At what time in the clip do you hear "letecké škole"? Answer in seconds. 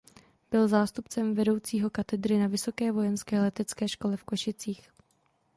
3.41-4.17